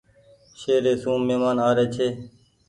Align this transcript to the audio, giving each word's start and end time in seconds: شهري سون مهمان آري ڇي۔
شهري 0.59 0.93
سون 1.01 1.19
مهمان 1.27 1.57
آري 1.69 1.85
ڇي۔ 1.95 2.07